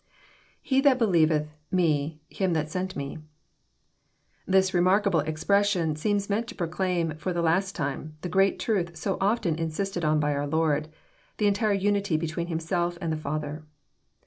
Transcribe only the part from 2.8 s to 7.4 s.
me."] This remarkable expression seems meant to proclaim, for